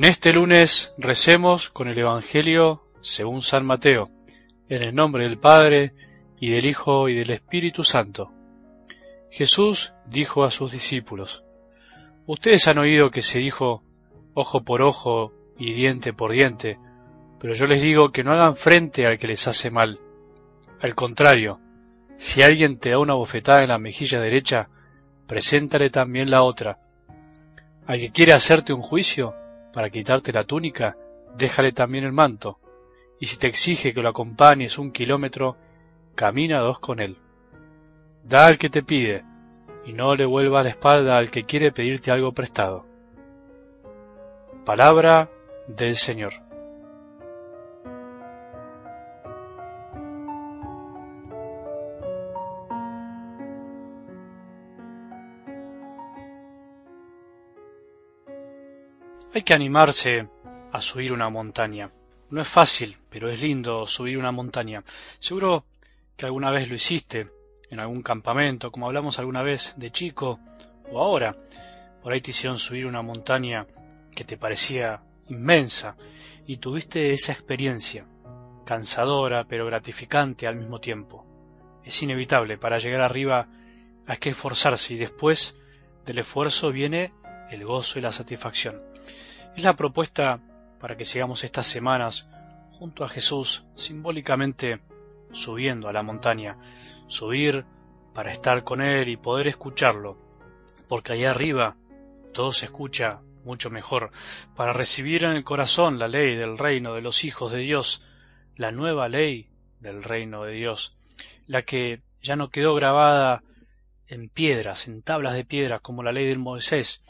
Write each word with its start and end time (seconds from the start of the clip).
En 0.00 0.06
este 0.06 0.32
lunes 0.32 0.94
recemos 0.96 1.68
con 1.68 1.86
el 1.86 1.98
Evangelio 1.98 2.82
según 3.02 3.42
San 3.42 3.66
Mateo, 3.66 4.08
en 4.70 4.82
el 4.82 4.94
nombre 4.94 5.24
del 5.24 5.38
Padre, 5.38 5.92
y 6.40 6.48
del 6.48 6.64
Hijo, 6.64 7.10
y 7.10 7.14
del 7.14 7.30
Espíritu 7.32 7.84
Santo. 7.84 8.32
Jesús 9.30 9.92
dijo 10.06 10.44
a 10.44 10.50
sus 10.50 10.72
discípulos, 10.72 11.44
Ustedes 12.24 12.66
han 12.66 12.78
oído 12.78 13.10
que 13.10 13.20
se 13.20 13.40
dijo 13.40 13.82
ojo 14.32 14.64
por 14.64 14.80
ojo 14.80 15.34
y 15.58 15.74
diente 15.74 16.14
por 16.14 16.32
diente, 16.32 16.78
pero 17.38 17.52
yo 17.52 17.66
les 17.66 17.82
digo 17.82 18.10
que 18.10 18.24
no 18.24 18.32
hagan 18.32 18.56
frente 18.56 19.04
al 19.04 19.18
que 19.18 19.28
les 19.28 19.46
hace 19.48 19.70
mal. 19.70 19.98
Al 20.80 20.94
contrario, 20.94 21.60
si 22.16 22.40
alguien 22.40 22.78
te 22.78 22.88
da 22.88 22.98
una 22.98 23.12
bofetada 23.12 23.64
en 23.64 23.68
la 23.68 23.76
mejilla 23.76 24.18
derecha, 24.18 24.70
preséntale 25.26 25.90
también 25.90 26.30
la 26.30 26.40
otra. 26.40 26.78
Al 27.86 27.98
que 27.98 28.12
quiere 28.12 28.32
hacerte 28.32 28.72
un 28.72 28.80
juicio, 28.80 29.34
para 29.72 29.90
quitarte 29.90 30.32
la 30.32 30.44
túnica, 30.44 30.96
déjale 31.36 31.72
también 31.72 32.04
el 32.04 32.12
manto, 32.12 32.58
y 33.18 33.26
si 33.26 33.36
te 33.36 33.46
exige 33.46 33.92
que 33.92 34.02
lo 34.02 34.08
acompañes 34.08 34.78
un 34.78 34.92
kilómetro, 34.92 35.56
camina 36.14 36.60
dos 36.60 36.78
con 36.78 37.00
él. 37.00 37.16
Da 38.24 38.46
al 38.46 38.58
que 38.58 38.70
te 38.70 38.82
pide, 38.82 39.24
y 39.86 39.92
no 39.92 40.14
le 40.14 40.24
vuelva 40.24 40.62
la 40.62 40.70
espalda 40.70 41.16
al 41.16 41.30
que 41.30 41.44
quiere 41.44 41.72
pedirte 41.72 42.10
algo 42.10 42.32
prestado. 42.32 42.86
Palabra 44.64 45.30
del 45.68 45.96
Señor. 45.96 46.49
Hay 59.32 59.42
que 59.42 59.54
animarse 59.54 60.28
a 60.72 60.80
subir 60.80 61.12
una 61.12 61.30
montaña. 61.30 61.92
No 62.30 62.40
es 62.40 62.48
fácil, 62.48 62.98
pero 63.08 63.28
es 63.28 63.40
lindo 63.40 63.86
subir 63.86 64.18
una 64.18 64.32
montaña. 64.32 64.82
Seguro 65.20 65.64
que 66.16 66.26
alguna 66.26 66.50
vez 66.50 66.68
lo 66.68 66.74
hiciste 66.74 67.28
en 67.70 67.78
algún 67.78 68.02
campamento, 68.02 68.72
como 68.72 68.86
hablamos 68.86 69.20
alguna 69.20 69.44
vez 69.44 69.74
de 69.76 69.92
chico 69.92 70.40
o 70.90 71.00
ahora. 71.00 71.36
Por 72.02 72.12
ahí 72.12 72.20
te 72.20 72.30
hicieron 72.30 72.58
subir 72.58 72.86
una 72.86 73.02
montaña 73.02 73.68
que 74.16 74.24
te 74.24 74.36
parecía 74.36 75.00
inmensa 75.28 75.96
y 76.44 76.56
tuviste 76.56 77.12
esa 77.12 77.30
experiencia, 77.30 78.04
cansadora 78.66 79.44
pero 79.44 79.64
gratificante 79.64 80.48
al 80.48 80.56
mismo 80.56 80.80
tiempo. 80.80 81.24
Es 81.84 82.02
inevitable, 82.02 82.58
para 82.58 82.78
llegar 82.78 83.00
arriba 83.00 83.46
hay 84.08 84.16
que 84.16 84.30
esforzarse 84.30 84.94
y 84.94 84.98
después 84.98 85.56
del 86.04 86.18
esfuerzo 86.18 86.72
viene 86.72 87.12
el 87.50 87.64
gozo 87.64 87.98
y 87.98 88.02
la 88.02 88.12
satisfacción. 88.12 88.80
Es 89.56 89.64
la 89.64 89.76
propuesta 89.76 90.40
para 90.78 90.96
que 90.96 91.04
sigamos 91.04 91.44
estas 91.44 91.66
semanas 91.66 92.28
junto 92.72 93.04
a 93.04 93.08
Jesús, 93.08 93.64
simbólicamente 93.74 94.80
subiendo 95.32 95.88
a 95.88 95.92
la 95.92 96.02
montaña, 96.02 96.56
subir 97.06 97.64
para 98.14 98.32
estar 98.32 98.64
con 98.64 98.80
Él 98.80 99.08
y 99.08 99.16
poder 99.16 99.48
escucharlo, 99.48 100.16
porque 100.88 101.12
allá 101.12 101.30
arriba 101.30 101.76
todo 102.32 102.52
se 102.52 102.66
escucha 102.66 103.20
mucho 103.44 103.70
mejor, 103.70 104.10
para 104.54 104.72
recibir 104.72 105.24
en 105.24 105.32
el 105.32 105.44
corazón 105.44 105.98
la 105.98 106.08
ley 106.08 106.36
del 106.36 106.58
reino 106.58 106.94
de 106.94 107.02
los 107.02 107.24
hijos 107.24 107.52
de 107.52 107.58
Dios, 107.58 108.02
la 108.56 108.70
nueva 108.70 109.08
ley 109.08 109.48
del 109.80 110.02
reino 110.02 110.44
de 110.44 110.52
Dios, 110.52 110.96
la 111.46 111.62
que 111.62 112.02
ya 112.22 112.36
no 112.36 112.50
quedó 112.50 112.74
grabada 112.74 113.42
en 114.06 114.28
piedras, 114.28 114.88
en 114.88 115.02
tablas 115.02 115.34
de 115.34 115.44
piedra 115.44 115.78
como 115.78 116.02
la 116.02 116.12
ley 116.12 116.26
del 116.26 116.38
Moisés, 116.38 117.04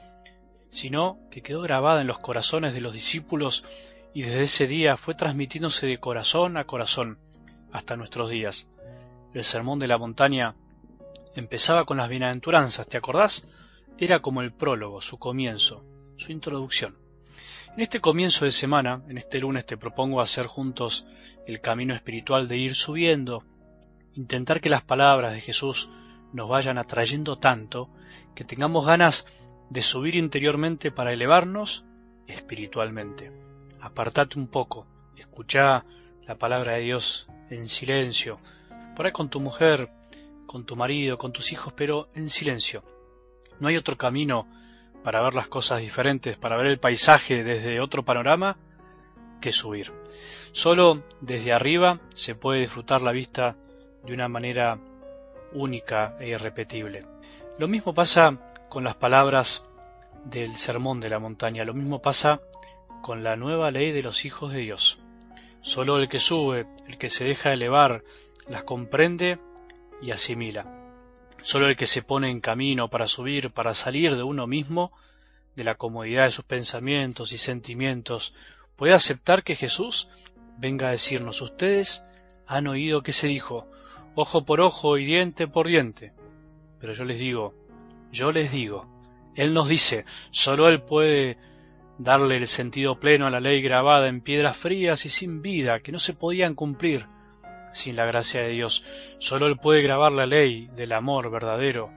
sino 0.71 1.19
que 1.31 1.43
quedó 1.43 1.61
grabada 1.61 2.01
en 2.01 2.07
los 2.07 2.19
corazones 2.19 2.73
de 2.73 2.81
los 2.81 2.93
discípulos 2.93 3.65
y 4.15 4.23
desde 4.23 4.43
ese 4.43 4.67
día 4.67 4.97
fue 4.97 5.15
transmitiéndose 5.15 5.87
de 5.87 5.99
corazón 5.99 6.57
a 6.57 6.65
corazón 6.65 7.19
hasta 7.73 7.97
nuestros 7.97 8.31
días. 8.31 8.69
El 9.35 9.45
sermón 9.45 9.79
de 9.79 9.89
la 9.89 9.99
montaña 9.99 10.55
empezaba 11.35 11.85
con 11.85 11.99
las 11.99 12.09
bienaventuranzas, 12.09 12.89
¿te 12.89 12.97
acordás? 12.97 13.47
Era 13.99 14.21
como 14.21 14.43
el 14.43 14.53
prólogo, 14.53 15.01
su 15.01 15.19
comienzo, 15.19 15.85
su 16.17 16.33
introducción. 16.33 16.97
En 17.75 17.81
este 17.81 18.01
comienzo 18.01 18.45
de 18.45 18.51
semana, 18.51 19.03
en 19.09 19.19
este 19.19 19.39
lunes, 19.39 19.67
te 19.67 19.77
propongo 19.77 20.21
hacer 20.21 20.47
juntos 20.47 21.07
el 21.47 21.61
camino 21.61 21.95
espiritual 21.95 22.49
de 22.49 22.57
ir 22.57 22.75
subiendo, 22.75 23.45
intentar 24.15 24.61
que 24.61 24.69
las 24.69 24.83
palabras 24.83 25.35
de 25.35 25.41
Jesús 25.41 25.89
nos 26.33 26.49
vayan 26.49 26.79
atrayendo 26.79 27.37
tanto 27.37 27.91
que 28.35 28.45
tengamos 28.45 28.87
ganas 28.87 29.27
de 29.71 29.81
subir 29.81 30.17
interiormente 30.17 30.91
para 30.91 31.13
elevarnos 31.13 31.85
espiritualmente. 32.27 33.33
Apartate 33.81 34.39
un 34.39 34.49
poco, 34.49 34.87
escucha 35.17 35.85
la 36.27 36.35
palabra 36.35 36.75
de 36.75 36.81
Dios 36.81 37.29
en 37.49 37.67
silencio, 37.67 38.39
por 38.95 39.07
ahí 39.07 39.13
con 39.13 39.31
tu 39.31 39.41
mujer, 39.41 39.89
con 40.47 40.67
tu 40.67 40.77
marido, 40.77 41.17
con 41.17 41.33
tus 41.33 41.53
hijos, 41.53 41.73
pero 41.73 42.09
en 42.15 42.29
silencio. 42.29 42.83
No 43.61 43.69
hay 43.69 43.77
otro 43.77 43.97
camino 43.97 44.47
para 45.05 45.23
ver 45.23 45.35
las 45.35 45.49
cosas 45.49 45.81
diferentes, 45.81 46.37
para 46.37 46.57
ver 46.57 46.67
el 46.67 46.81
paisaje 46.81 47.43
desde 47.43 47.81
otro 47.81 48.05
panorama 48.05 48.57
que 49.41 49.53
subir. 49.53 49.93
Solo 50.53 51.05
desde 51.21 51.53
arriba 51.53 52.01
se 52.13 52.35
puede 52.35 52.61
disfrutar 52.61 53.03
la 53.03 53.13
vista 53.13 53.57
de 54.05 54.13
una 54.13 54.29
manera 54.29 54.79
única 55.53 56.17
e 56.19 56.29
irrepetible. 56.29 57.07
Lo 57.59 57.69
mismo 57.69 57.95
pasa 57.95 58.39
con 58.71 58.85
las 58.85 58.95
palabras 58.95 59.67
del 60.25 60.57
sermón 60.57 61.01
de 61.01 61.11
la 61.11 61.19
montaña. 61.19 61.65
Lo 61.65 61.75
mismo 61.75 62.01
pasa 62.01 62.41
con 63.03 63.23
la 63.25 63.37
nueva 63.37 63.71
ley 63.71 63.91
de 63.91 64.03
los 64.03 64.25
hijos 64.25 64.53
de 64.53 64.61
Dios. 64.61 65.01
Solo 65.61 65.99
el 65.99 66.09
que 66.09 66.21
sube, 66.21 66.67
el 66.87 66.97
que 66.97 67.11
se 67.11 67.25
deja 67.25 67.53
elevar, 67.53 68.03
las 68.49 68.63
comprende 68.63 69.39
y 70.01 70.13
asimila. 70.13 70.67
Solo 71.43 71.67
el 71.67 71.77
que 71.77 71.87
se 71.87 72.03
pone 72.03 72.31
en 72.31 72.41
camino 72.41 72.89
para 72.89 73.09
subir, 73.09 73.51
para 73.51 73.75
salir 73.75 74.17
de 74.17 74.23
uno 74.23 74.47
mismo, 74.47 74.93
de 75.57 75.65
la 75.65 75.75
comodidad 75.75 76.25
de 76.25 76.31
sus 76.31 76.45
pensamientos 76.45 77.33
y 77.33 77.39
sentimientos, 77.39 78.35
puede 78.77 78.95
aceptar 78.95 79.43
que 79.43 79.57
Jesús 79.57 80.09
venga 80.59 80.89
a 80.89 80.93
decirnos 80.93 81.43
ustedes 81.43 82.05
han 82.47 82.69
oído 82.69 83.03
que 83.03 83.13
se 83.13 83.27
dijo 83.27 83.69
ojo 84.15 84.45
por 84.45 84.61
ojo 84.61 84.97
y 84.97 85.05
diente 85.05 85.49
por 85.49 85.67
diente. 85.67 86.13
Pero 86.79 86.93
yo 86.93 87.05
les 87.05 87.19
digo, 87.19 87.55
yo 88.11 88.33
les 88.33 88.53
digo, 88.53 88.89
Él 89.35 89.55
nos 89.55 89.69
dice, 89.69 90.05
solo 90.31 90.69
Él 90.69 90.83
puede 90.83 91.39
darle 91.99 92.37
el 92.37 92.47
sentido 92.47 92.99
pleno 92.99 93.27
a 93.27 93.31
la 93.31 93.41
ley 93.41 93.61
grabada 93.61 94.09
en 94.09 94.21
piedras 94.21 94.57
frías 94.57 95.05
y 95.05 95.11
sin 95.11 95.43
vida, 95.43 95.81
que 95.81 95.93
no 95.93 95.99
se 95.99 96.15
podían 96.15 96.55
cumplir 96.55 97.07
sin 97.73 97.97
la 97.97 98.07
gracia 98.07 98.43
de 98.43 98.51
Dios. 98.51 98.85
Solo 99.19 99.47
Él 99.47 99.57
puede 99.57 99.83
grabar 99.83 100.13
la 100.13 100.27
ley 100.27 100.69
del 100.75 100.93
amor 100.93 101.31
verdadero 101.31 101.93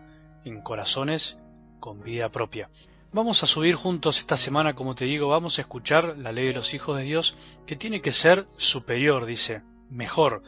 en 0.45 0.61
corazones 0.61 1.39
con 1.79 2.01
vida 2.01 2.29
propia. 2.29 2.69
Vamos 3.11 3.43
a 3.43 3.47
subir 3.47 3.75
juntos 3.75 4.19
esta 4.19 4.37
semana, 4.37 4.73
como 4.73 4.95
te 4.95 5.05
digo, 5.05 5.27
vamos 5.27 5.57
a 5.57 5.61
escuchar 5.61 6.17
la 6.17 6.31
ley 6.31 6.47
de 6.47 6.53
los 6.53 6.73
hijos 6.73 6.97
de 6.97 7.03
Dios, 7.03 7.37
que 7.67 7.75
tiene 7.75 8.01
que 8.01 8.11
ser 8.11 8.47
superior, 8.57 9.25
dice, 9.25 9.61
mejor, 9.89 10.41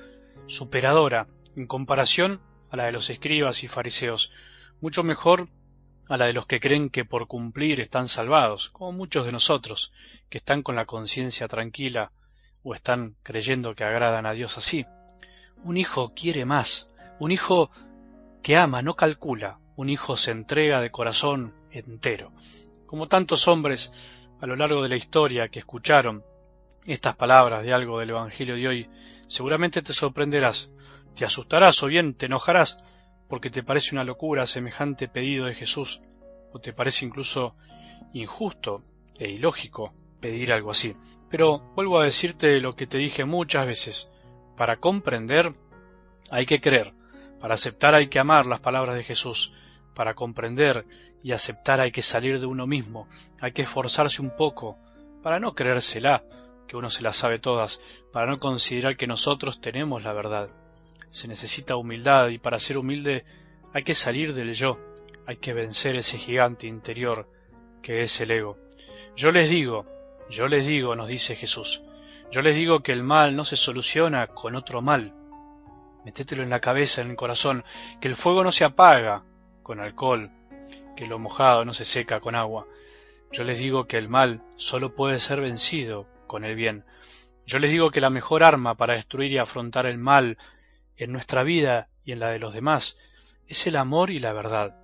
superadora, 0.47 1.27
en 1.55 1.67
comparación 1.67 2.41
a 2.71 2.77
la 2.77 2.85
de 2.85 2.91
los 2.91 3.09
escribas 3.09 3.63
y 3.63 3.67
fariseos, 3.67 4.31
mucho 4.81 5.03
mejor 5.03 5.47
a 6.07 6.17
la 6.17 6.25
de 6.27 6.33
los 6.33 6.45
que 6.45 6.59
creen 6.59 6.89
que 6.89 7.05
por 7.05 7.27
cumplir 7.27 7.79
están 7.79 8.07
salvados, 8.07 8.69
como 8.69 8.91
muchos 8.91 9.25
de 9.25 9.31
nosotros, 9.31 9.91
que 10.29 10.37
están 10.37 10.61
con 10.61 10.75
la 10.75 10.85
conciencia 10.85 11.47
tranquila 11.47 12.11
o 12.63 12.73
están 12.73 13.15
creyendo 13.23 13.75
que 13.75 13.83
agradan 13.83 14.25
a 14.25 14.33
Dios 14.33 14.57
así. 14.57 14.85
Un 15.63 15.77
hijo 15.77 16.13
quiere 16.15 16.45
más, 16.45 16.89
un 17.19 17.31
hijo 17.31 17.71
que 18.43 18.57
ama, 18.57 18.81
no 18.81 18.95
calcula, 18.95 19.59
un 19.75 19.89
hijo 19.89 20.15
se 20.17 20.31
entrega 20.31 20.81
de 20.81 20.91
corazón 20.91 21.53
entero. 21.71 22.31
Como 22.85 23.07
tantos 23.07 23.47
hombres 23.47 23.91
a 24.39 24.45
lo 24.45 24.55
largo 24.55 24.83
de 24.83 24.89
la 24.89 24.95
historia 24.95 25.49
que 25.49 25.59
escucharon 25.59 26.23
estas 26.85 27.15
palabras 27.15 27.63
de 27.63 27.73
algo 27.73 27.99
del 27.99 28.11
Evangelio 28.11 28.55
de 28.55 28.67
hoy, 28.67 28.89
seguramente 29.27 29.81
te 29.81 29.93
sorprenderás, 29.93 30.71
te 31.15 31.25
asustarás 31.25 31.81
o 31.81 31.87
bien 31.87 32.13
te 32.13 32.27
enojarás 32.27 32.77
porque 33.27 33.49
te 33.49 33.63
parece 33.63 33.95
una 33.95 34.03
locura 34.03 34.45
semejante 34.45 35.07
pedido 35.07 35.45
de 35.45 35.53
Jesús, 35.53 36.01
o 36.51 36.59
te 36.59 36.73
parece 36.73 37.05
incluso 37.05 37.55
injusto 38.13 38.83
e 39.17 39.29
ilógico 39.29 39.93
pedir 40.19 40.53
algo 40.53 40.71
así. 40.71 40.95
Pero 41.29 41.59
vuelvo 41.75 41.99
a 41.99 42.05
decirte 42.05 42.59
lo 42.59 42.75
que 42.75 42.87
te 42.87 42.97
dije 42.97 43.25
muchas 43.25 43.65
veces, 43.65 44.11
para 44.55 44.77
comprender 44.77 45.53
hay 46.31 46.45
que 46.45 46.61
creer, 46.61 46.93
para 47.39 47.55
aceptar 47.55 47.95
hay 47.95 48.07
que 48.07 48.19
amar 48.19 48.45
las 48.45 48.59
palabras 48.59 48.95
de 48.95 49.03
Jesús, 49.03 49.53
para 49.93 50.13
comprender 50.13 50.85
y 51.23 51.31
aceptar 51.31 51.81
hay 51.81 51.91
que 51.91 52.01
salir 52.01 52.39
de 52.39 52.45
uno 52.45 52.67
mismo, 52.67 53.07
hay 53.41 53.51
que 53.51 53.63
esforzarse 53.63 54.21
un 54.21 54.35
poco, 54.35 54.77
para 55.23 55.39
no 55.39 55.55
creérsela, 55.55 56.23
que 56.67 56.77
uno 56.77 56.89
se 56.89 57.03
la 57.03 57.13
sabe 57.13 57.39
todas, 57.39 57.81
para 58.11 58.27
no 58.27 58.39
considerar 58.39 58.97
que 58.97 59.07
nosotros 59.07 59.61
tenemos 59.61 60.03
la 60.03 60.13
verdad 60.13 60.49
se 61.09 61.27
necesita 61.27 61.75
humildad 61.75 62.29
y 62.29 62.37
para 62.37 62.59
ser 62.59 62.77
humilde 62.77 63.25
hay 63.73 63.83
que 63.83 63.93
salir 63.93 64.33
del 64.33 64.53
yo, 64.53 64.79
hay 65.25 65.37
que 65.37 65.53
vencer 65.53 65.95
ese 65.95 66.17
gigante 66.17 66.67
interior 66.67 67.29
que 67.81 68.01
es 68.01 68.19
el 68.21 68.31
ego. 68.31 68.57
Yo 69.15 69.31
les 69.31 69.49
digo, 69.49 69.85
Yo 70.29 70.47
les 70.47 70.65
digo, 70.65 70.95
nos 70.95 71.07
dice 71.07 71.35
Jesús, 71.35 71.83
yo 72.31 72.41
les 72.41 72.55
digo 72.55 72.81
que 72.81 72.91
el 72.91 73.03
mal 73.03 73.35
no 73.35 73.45
se 73.45 73.55
soluciona 73.55 74.27
con 74.27 74.55
otro 74.55 74.81
mal. 74.81 75.13
Metételo 76.03 76.43
en 76.43 76.49
la 76.49 76.59
cabeza, 76.59 77.01
en 77.01 77.11
el 77.11 77.15
corazón, 77.15 77.63
que 78.01 78.07
el 78.07 78.15
fuego 78.15 78.43
no 78.43 78.51
se 78.51 78.65
apaga 78.65 79.23
con 79.63 79.79
alcohol, 79.79 80.31
que 80.95 81.07
lo 81.07 81.19
mojado 81.19 81.63
no 81.65 81.73
se 81.73 81.85
seca 81.85 82.19
con 82.19 82.35
agua. 82.35 82.67
Yo 83.31 83.43
les 83.43 83.59
digo 83.59 83.85
que 83.85 83.97
el 83.97 84.09
mal 84.09 84.41
solo 84.55 84.95
puede 84.95 85.19
ser 85.19 85.41
vencido 85.41 86.07
con 86.27 86.43
el 86.43 86.55
bien. 86.55 86.83
Yo 87.45 87.59
les 87.59 87.71
digo 87.71 87.91
que 87.91 88.01
la 88.01 88.09
mejor 88.09 88.43
arma 88.43 88.75
para 88.75 88.95
destruir 88.95 89.31
y 89.31 89.37
afrontar 89.37 89.85
el 89.85 89.97
mal 89.97 90.37
en 90.97 91.11
nuestra 91.11 91.43
vida 91.43 91.89
y 92.03 92.11
en 92.11 92.19
la 92.19 92.29
de 92.29 92.39
los 92.39 92.53
demás 92.53 92.97
es 93.47 93.67
el 93.67 93.75
amor 93.75 94.09
y 94.09 94.19
la 94.19 94.33
verdad. 94.33 94.75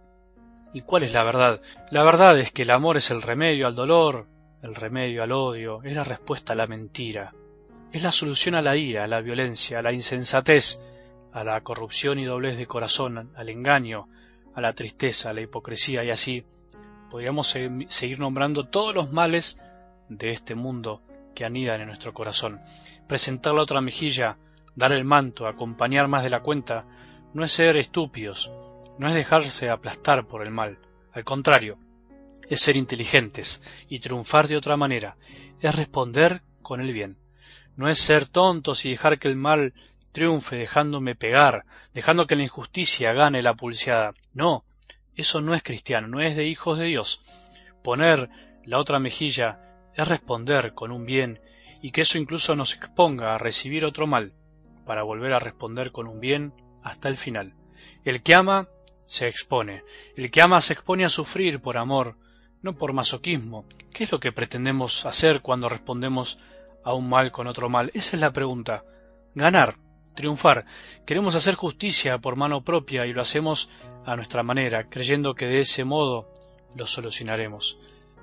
¿Y 0.73 0.81
cuál 0.81 1.03
es 1.03 1.13
la 1.13 1.23
verdad? 1.23 1.61
La 1.89 2.03
verdad 2.03 2.39
es 2.39 2.51
que 2.51 2.63
el 2.63 2.71
amor 2.71 2.97
es 2.97 3.11
el 3.11 3.21
remedio 3.21 3.67
al 3.67 3.75
dolor, 3.75 4.27
el 4.61 4.75
remedio 4.75 5.23
al 5.23 5.31
odio, 5.31 5.81
es 5.83 5.95
la 5.95 6.03
respuesta 6.03 6.53
a 6.53 6.55
la 6.55 6.67
mentira, 6.67 7.33
es 7.91 8.03
la 8.03 8.11
solución 8.11 8.55
a 8.55 8.61
la 8.61 8.77
ira, 8.77 9.03
a 9.03 9.07
la 9.07 9.21
violencia, 9.21 9.79
a 9.79 9.81
la 9.81 9.91
insensatez, 9.91 10.79
a 11.33 11.43
la 11.43 11.61
corrupción 11.61 12.19
y 12.19 12.25
doblez 12.25 12.57
de 12.57 12.67
corazón, 12.67 13.31
al 13.35 13.49
engaño, 13.49 14.07
a 14.53 14.61
la 14.61 14.73
tristeza, 14.73 15.29
a 15.29 15.33
la 15.33 15.41
hipocresía 15.41 16.03
y 16.03 16.09
así 16.09 16.45
podríamos 17.09 17.47
seguir 17.47 18.19
nombrando 18.19 18.67
todos 18.67 18.95
los 18.95 19.11
males 19.11 19.59
de 20.07 20.31
este 20.31 20.55
mundo 20.55 21.01
que 21.35 21.45
anidan 21.45 21.81
en 21.81 21.87
nuestro 21.87 22.13
corazón. 22.13 22.61
Presentar 23.07 23.53
la 23.53 23.63
otra 23.63 23.81
mejilla, 23.81 24.37
dar 24.75 24.93
el 24.93 25.05
manto, 25.05 25.47
acompañar 25.47 26.07
más 26.07 26.23
de 26.23 26.29
la 26.29 26.41
cuenta, 26.41 26.85
no 27.33 27.43
es 27.43 27.51
ser 27.51 27.77
estúpidos, 27.77 28.51
no 28.97 29.07
es 29.07 29.15
dejarse 29.15 29.69
aplastar 29.69 30.27
por 30.27 30.43
el 30.43 30.51
mal, 30.51 30.79
al 31.13 31.23
contrario, 31.23 31.77
es 32.49 32.61
ser 32.61 32.75
inteligentes 32.75 33.61
y 33.89 33.99
triunfar 33.99 34.47
de 34.47 34.57
otra 34.57 34.77
manera, 34.77 35.17
es 35.59 35.75
responder 35.75 36.41
con 36.61 36.81
el 36.81 36.93
bien. 36.93 37.17
No 37.75 37.87
es 37.87 37.99
ser 37.99 38.25
tontos 38.25 38.85
y 38.85 38.91
dejar 38.91 39.19
que 39.19 39.27
el 39.27 39.37
mal 39.37 39.73
triunfe 40.11 40.57
dejándome 40.57 41.15
pegar, 41.15 41.65
dejando 41.93 42.27
que 42.27 42.35
la 42.35 42.43
injusticia 42.43 43.13
gane 43.13 43.41
la 43.41 43.53
pulseada. 43.53 44.13
No, 44.33 44.65
eso 45.15 45.41
no 45.41 45.53
es 45.53 45.63
cristiano, 45.63 46.07
no 46.07 46.19
es 46.19 46.35
de 46.35 46.47
hijos 46.47 46.77
de 46.77 46.85
Dios. 46.85 47.21
Poner 47.83 48.29
la 48.65 48.77
otra 48.77 48.99
mejilla 48.99 49.59
es 49.95 50.07
responder 50.07 50.73
con 50.73 50.91
un 50.91 51.05
bien 51.05 51.39
y 51.81 51.91
que 51.91 52.01
eso 52.01 52.17
incluso 52.17 52.55
nos 52.55 52.75
exponga 52.75 53.33
a 53.33 53.37
recibir 53.37 53.85
otro 53.85 54.07
mal, 54.07 54.33
para 54.85 55.03
volver 55.03 55.33
a 55.33 55.39
responder 55.39 55.91
con 55.91 56.07
un 56.07 56.19
bien 56.19 56.53
hasta 56.83 57.09
el 57.09 57.17
final. 57.17 57.53
El 58.03 58.21
que 58.23 58.35
ama 58.35 58.67
se 59.05 59.27
expone, 59.27 59.83
el 60.15 60.31
que 60.31 60.41
ama 60.41 60.61
se 60.61 60.73
expone 60.73 61.05
a 61.05 61.09
sufrir 61.09 61.61
por 61.61 61.77
amor, 61.77 62.17
no 62.61 62.77
por 62.77 62.93
masoquismo. 62.93 63.65
¿Qué 63.93 64.05
es 64.05 64.11
lo 64.11 64.19
que 64.19 64.31
pretendemos 64.31 65.05
hacer 65.05 65.41
cuando 65.41 65.69
respondemos 65.69 66.39
a 66.83 66.93
un 66.93 67.09
mal 67.09 67.31
con 67.31 67.47
otro 67.47 67.69
mal? 67.69 67.91
Esa 67.93 68.15
es 68.15 68.21
la 68.21 68.31
pregunta. 68.31 68.83
Ganar, 69.35 69.75
triunfar. 70.15 70.65
Queremos 71.05 71.35
hacer 71.35 71.55
justicia 71.55 72.19
por 72.19 72.35
mano 72.35 72.63
propia 72.63 73.05
y 73.05 73.13
lo 73.13 73.21
hacemos 73.21 73.69
a 74.05 74.15
nuestra 74.15 74.43
manera, 74.43 74.89
creyendo 74.89 75.35
que 75.35 75.47
de 75.47 75.59
ese 75.59 75.83
modo 75.83 76.33
lo 76.75 76.85
solucionaremos. 76.85 77.77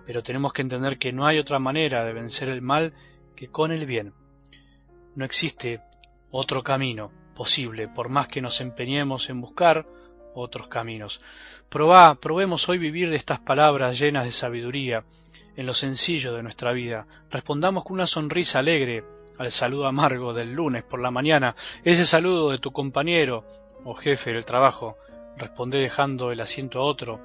Pero 0.07 0.23
tenemos 0.23 0.53
que 0.53 0.63
entender 0.63 0.99
que 0.99 1.13
no 1.13 1.27
hay 1.27 1.39
otra 1.39 1.59
manera 1.59 2.05
de 2.05 2.13
vencer 2.13 2.49
el 2.49 2.63
mal 2.63 2.95
que 3.37 3.49
con 3.49 3.73
el 3.73 3.85
bien. 3.87 4.15
No 5.15 5.25
existe 5.25 5.81
otro 6.31 6.63
camino 6.63 7.11
posible, 7.35 7.89
por 7.89 8.09
más 8.09 8.29
que 8.29 8.43
nos 8.43 8.61
empeñemos 8.61 9.31
en 9.31 9.41
buscar 9.41 9.87
otros 10.35 10.69
caminos. 10.69 11.21
Probá, 11.69 12.15
probemos 12.17 12.69
hoy 12.69 12.79
vivir 12.79 13.11
de 13.11 13.17
estas 13.17 13.41
palabras 13.41 13.99
llenas 13.99 14.25
de 14.25 14.33
sabiduría 14.33 15.05
en 15.57 15.67
lo 15.67 15.75
sencillo 15.75 16.35
de 16.35 16.43
nuestra 16.43 16.73
vida. 16.73 17.07
Respondamos 17.31 17.85
con 17.85 17.95
una 17.95 18.07
sonrisa 18.07 18.61
alegre 18.61 19.03
al 19.39 19.51
saludo 19.51 19.87
amargo 19.87 20.35
del 20.35 20.53
lunes 20.53 20.83
por 20.83 21.01
la 21.01 21.11
mañana, 21.11 21.55
ese 21.85 22.05
saludo 22.05 22.51
de 22.51 22.59
tu 22.59 22.73
compañero 22.73 23.45
o 23.85 23.95
jefe 23.95 24.33
del 24.33 24.45
trabajo. 24.45 24.97
Responde 25.37 25.79
dejando 25.79 26.33
el 26.33 26.41
asiento 26.41 26.81
a 26.81 26.85
otro, 26.85 27.21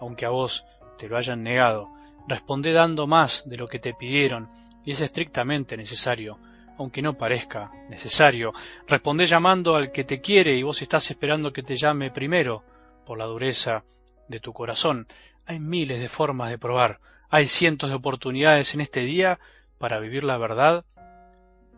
aunque 0.00 0.24
a 0.24 0.30
vos 0.30 0.64
te 0.96 1.08
lo 1.08 1.16
hayan 1.16 1.42
negado. 1.42 1.88
Responde 2.26 2.72
dando 2.72 3.06
más 3.06 3.48
de 3.48 3.58
lo 3.58 3.68
que 3.68 3.78
te 3.78 3.92
pidieron, 3.92 4.48
y 4.84 4.92
es 4.92 5.00
estrictamente 5.02 5.76
necesario 5.76 6.38
aunque 6.78 7.02
no 7.02 7.18
parezca 7.18 7.70
necesario. 7.90 8.52
Responde 8.86 9.26
llamando 9.26 9.74
al 9.74 9.92
que 9.92 10.04
te 10.04 10.20
quiere 10.20 10.54
y 10.56 10.62
vos 10.62 10.80
estás 10.80 11.10
esperando 11.10 11.52
que 11.52 11.62
te 11.62 11.76
llame 11.76 12.10
primero 12.10 12.62
por 13.04 13.18
la 13.18 13.26
dureza 13.26 13.84
de 14.28 14.40
tu 14.40 14.52
corazón. 14.52 15.06
Hay 15.44 15.58
miles 15.58 16.00
de 16.00 16.08
formas 16.08 16.50
de 16.50 16.58
probar, 16.58 17.00
hay 17.28 17.46
cientos 17.46 17.90
de 17.90 17.96
oportunidades 17.96 18.74
en 18.74 18.80
este 18.80 19.00
día 19.00 19.40
para 19.78 19.98
vivir 19.98 20.24
la 20.24 20.38
verdad 20.38 20.84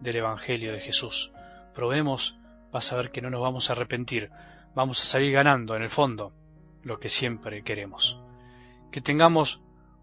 del 0.01 0.17
Evangelio 0.17 0.73
de 0.73 0.81
Jesús. 0.81 1.33
Probemos, 1.75 2.37
vas 2.71 2.93
a 2.93 2.97
ver 2.97 3.11
que 3.11 3.23
no 3.23 3.31
nos 3.31 3.41
vamos 3.41 3.71
a 3.71 3.73
arrepentir, 3.73 4.31
vamos 4.75 5.01
a 5.03 5.07
salir 5.07 5.33
ganando 5.33 5.75
en 5.77 5.83
el 5.83 5.91
fondo 5.91 6.33
lo 6.83 7.01
que 7.01 7.09
siempre 7.09 7.63
queremos. 7.63 8.21
Que 8.91 9.01
tengamos 9.01 9.61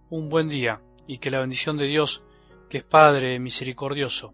un 0.09 0.29
buen 0.29 0.49
día 0.49 0.81
y 1.05 1.19
que 1.19 1.29
la 1.29 1.39
bendición 1.39 1.77
de 1.77 1.85
Dios, 1.85 2.23
que 2.69 2.79
es 2.79 2.83
Padre 2.83 3.39
misericordioso, 3.39 4.33